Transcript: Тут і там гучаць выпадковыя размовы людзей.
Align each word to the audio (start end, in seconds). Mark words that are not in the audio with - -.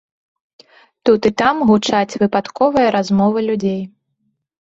Тут 1.09 1.25
і 1.31 1.31
там 1.41 1.55
гучаць 1.69 2.17
выпадковыя 2.23 2.87
размовы 2.97 3.39
людзей. 3.51 3.79